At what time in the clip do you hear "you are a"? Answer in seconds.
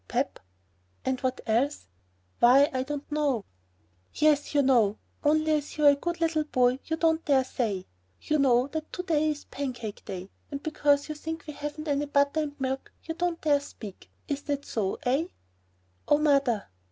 5.77-5.95